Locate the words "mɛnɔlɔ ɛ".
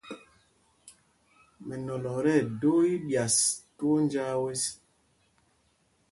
1.65-2.21